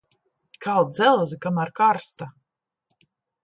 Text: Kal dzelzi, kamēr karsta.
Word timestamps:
Kal 0.65 0.87
dzelzi, 0.93 1.39
kamēr 1.45 1.73
karsta. 1.83 2.33